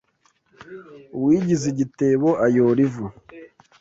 Uwigize 1.15 1.65
igitebo 1.73 2.29
ayora 2.45 2.79
ivu 2.87 3.05